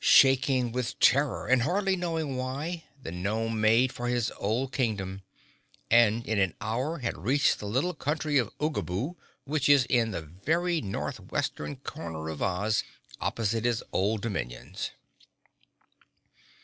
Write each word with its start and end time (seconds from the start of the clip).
Shaking 0.00 0.72
with 0.72 0.98
terror 0.98 1.46
and 1.46 1.62
hardly 1.62 1.94
knowing 1.94 2.36
why, 2.36 2.86
the 3.00 3.12
gnome 3.12 3.60
made 3.60 3.92
for 3.92 4.08
his 4.08 4.32
old 4.36 4.72
Kingdom, 4.72 5.22
and 5.92 6.26
in 6.26 6.40
an 6.40 6.54
hour 6.60 6.98
had 6.98 7.16
reached 7.16 7.60
the 7.60 7.66
little 7.68 7.94
country 7.94 8.36
of 8.36 8.50
Oogaboo, 8.58 9.14
which 9.44 9.68
is 9.68 9.84
in 9.84 10.10
the 10.10 10.22
very 10.22 10.80
northwestern 10.80 11.76
corner 11.76 12.28
of 12.30 12.42
Oz, 12.42 12.82
opposite 13.20 13.64
his 13.64 13.84
old 13.92 14.22
dominions. 14.22 14.90